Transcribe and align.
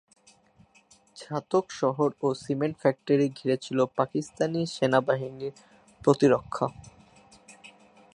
ছাতক 1.17 1.65
শহর 1.71 2.09
ও 2.21 2.27
cement 2.43 2.75
factory 2.79 3.27
ঘিরে 3.37 3.55
ছিল 3.57 3.79
পাকিস্তানি 3.97 4.61
সেনাবাহিনীর 4.75 5.53
প্রতিরক্ষা। 6.01 6.67